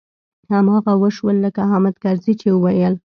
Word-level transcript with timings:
هماغه 0.53 0.93
و 0.99 1.03
شول 1.15 1.35
لکه 1.45 1.61
حامد 1.71 1.95
کرزي 2.03 2.33
چې 2.41 2.47
ويل. 2.63 2.95